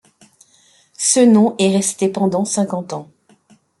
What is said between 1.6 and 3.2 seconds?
resté pendant cinquante ans.